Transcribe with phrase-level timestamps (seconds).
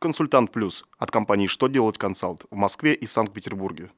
[0.00, 3.90] Консультант Плюс от компании «Что делать консалт» в Москве и Санкт-Петербурге.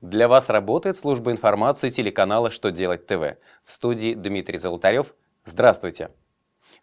[0.00, 3.36] Для вас работает служба информации телеканала «Что делать ТВ».
[3.62, 5.14] В студии Дмитрий Золотарев.
[5.44, 6.08] Здравствуйте.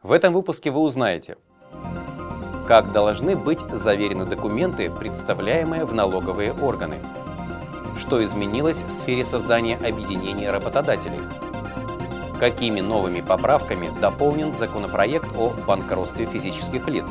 [0.04, 1.38] В этом выпуске вы узнаете,
[2.68, 7.00] как должны быть заверены документы, представляемые в налоговые органы,
[7.98, 11.20] что изменилось в сфере создания объединения работодателей,
[12.40, 17.06] какими новыми поправками дополнен законопроект о банкротстве физических лиц.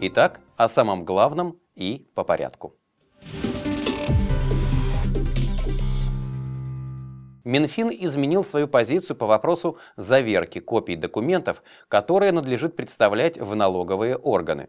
[0.00, 2.74] Итак, о самом главном и по порядку.
[7.44, 14.68] Минфин изменил свою позицию по вопросу заверки копий документов, которые надлежит представлять в налоговые органы.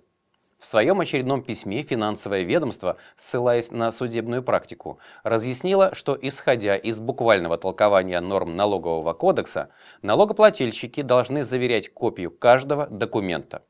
[0.58, 7.58] В своем очередном письме финансовое ведомство, ссылаясь на судебную практику, разъяснило, что исходя из буквального
[7.58, 9.70] толкования норм налогового кодекса,
[10.02, 13.64] налогоплательщики должны заверять копию каждого документа.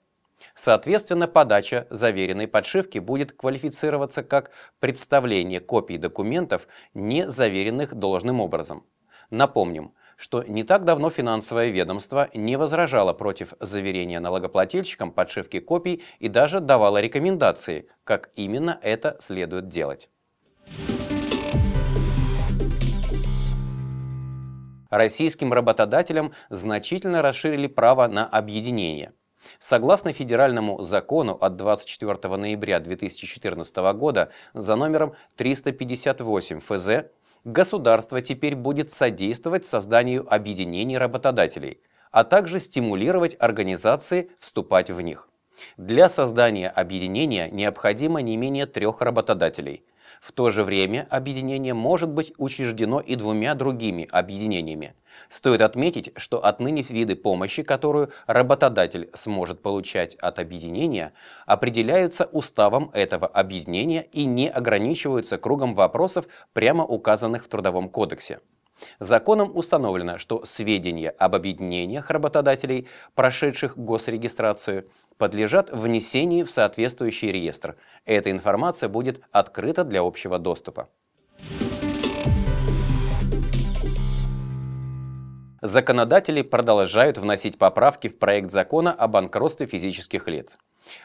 [0.53, 8.86] Соответственно, подача заверенной подшивки будет квалифицироваться как представление копий документов, не заверенных должным образом.
[9.31, 16.27] Напомним, что не так давно финансовое ведомство не возражало против заверения налогоплательщикам подшивки копий и
[16.27, 20.09] даже давало рекомендации, как именно это следует делать.
[24.89, 29.11] Российским работодателям значительно расширили право на объединение.
[29.59, 37.09] Согласно федеральному закону от 24 ноября 2014 года за номером 358 ФЗ
[37.45, 41.79] государство теперь будет содействовать созданию объединений работодателей,
[42.11, 45.29] а также стимулировать организации вступать в них.
[45.77, 49.85] Для создания объединения необходимо не менее трех работодателей–
[50.22, 54.95] в то же время объединение может быть учреждено и двумя другими объединениями.
[55.30, 61.14] Стоит отметить, что отныне виды помощи, которую работодатель сможет получать от объединения,
[61.45, 68.39] определяются уставом этого объединения и не ограничиваются кругом вопросов, прямо указанных в Трудовом кодексе.
[68.99, 77.76] Законом установлено, что сведения об объединениях работодателей, прошедших госрегистрацию, подлежат внесению в соответствующий реестр.
[78.05, 80.89] Эта информация будет открыта для общего доступа.
[85.61, 90.59] Законодатели продолжают вносить поправки в проект закона о банкротстве физических лиц.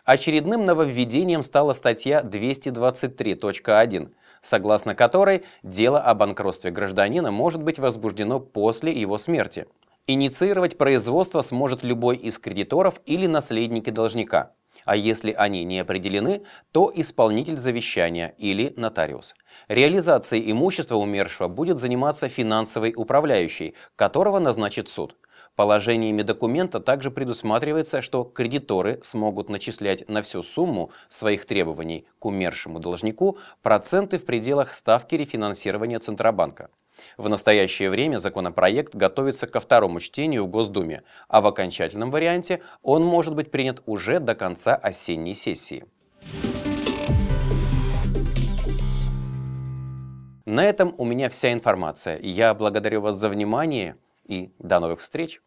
[0.04, 8.92] Очередным нововведением стала статья 223.1, согласно которой дело о банкротстве гражданина может быть возбуждено после
[8.92, 9.66] его смерти–
[10.06, 16.90] Инициировать производство сможет любой из кредиторов или наследники должника, а если они не определены, то
[16.94, 19.34] исполнитель завещания или нотариус.
[19.68, 25.16] Реализацией имущества умершего будет заниматься финансовый управляющий, которого назначит суд.
[25.54, 32.78] Положениями документа также предусматривается, что кредиторы смогут начислять на всю сумму своих требований к умершему
[32.80, 36.70] должнику проценты в пределах ставки рефинансирования Центробанка.
[37.16, 43.04] В настоящее время законопроект готовится ко второму чтению в Госдуме, а в окончательном варианте он
[43.04, 45.84] может быть принят уже до конца осенней сессии.
[50.46, 52.18] На этом у меня вся информация.
[52.20, 55.40] Я благодарю вас за внимание и до новых встреч!